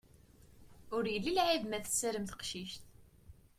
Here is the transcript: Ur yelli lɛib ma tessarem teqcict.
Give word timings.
Ur 0.95 1.03
yelli 1.07 1.31
lɛib 1.37 1.63
ma 1.67 1.79
tessarem 1.85 2.25
teqcict. 2.31 2.83